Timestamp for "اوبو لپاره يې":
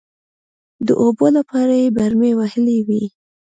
1.01-1.87